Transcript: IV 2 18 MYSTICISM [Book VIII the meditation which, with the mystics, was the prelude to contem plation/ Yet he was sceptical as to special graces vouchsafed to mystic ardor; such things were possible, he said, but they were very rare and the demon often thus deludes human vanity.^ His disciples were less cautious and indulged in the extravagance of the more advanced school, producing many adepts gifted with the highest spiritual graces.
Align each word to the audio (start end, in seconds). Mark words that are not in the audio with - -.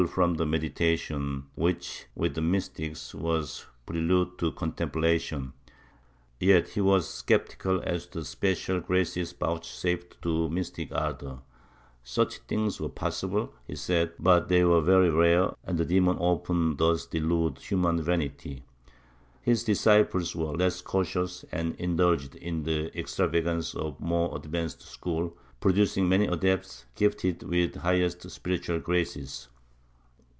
IV 0.01 0.15
2 0.15 0.33
18 0.41 0.49
MYSTICISM 0.49 0.49
[Book 0.49 0.49
VIII 0.49 0.49
the 0.49 0.57
meditation 0.81 1.45
which, 1.53 2.05
with 2.15 2.33
the 2.33 2.41
mystics, 2.41 3.13
was 3.13 3.65
the 3.85 3.91
prelude 3.93 4.35
to 4.39 4.51
contem 4.51 4.89
plation/ 4.91 5.53
Yet 6.39 6.69
he 6.69 6.81
was 6.81 7.07
sceptical 7.23 7.79
as 7.83 8.07
to 8.07 8.25
special 8.25 8.79
graces 8.79 9.31
vouchsafed 9.31 10.19
to 10.23 10.49
mystic 10.49 10.91
ardor; 10.91 11.41
such 12.03 12.39
things 12.39 12.81
were 12.81 12.89
possible, 12.89 13.53
he 13.67 13.75
said, 13.75 14.13
but 14.17 14.47
they 14.49 14.63
were 14.63 14.81
very 14.81 15.11
rare 15.11 15.51
and 15.63 15.77
the 15.77 15.85
demon 15.85 16.17
often 16.17 16.77
thus 16.77 17.05
deludes 17.05 17.65
human 17.67 18.01
vanity.^ 18.01 18.63
His 19.43 19.63
disciples 19.63 20.35
were 20.35 20.53
less 20.55 20.81
cautious 20.81 21.45
and 21.51 21.75
indulged 21.75 22.33
in 22.37 22.63
the 22.63 22.89
extravagance 22.97 23.75
of 23.75 23.99
the 23.99 24.03
more 24.07 24.35
advanced 24.35 24.81
school, 24.81 25.37
producing 25.59 26.09
many 26.09 26.25
adepts 26.25 26.85
gifted 26.95 27.43
with 27.43 27.73
the 27.73 27.79
highest 27.81 28.27
spiritual 28.31 28.79
graces. 28.79 29.47